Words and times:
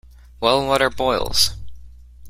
Well, 0.39 0.65
what 0.65 0.81
are 0.81 0.89
boils? 0.89 1.51